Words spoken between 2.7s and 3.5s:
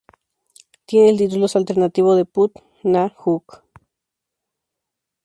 na Jug".